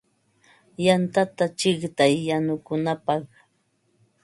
[0.85, 3.23] Yantata chiqtay yanukunapaq.